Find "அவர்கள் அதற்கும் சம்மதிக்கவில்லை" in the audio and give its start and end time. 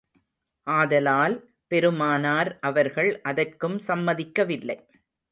2.59-4.77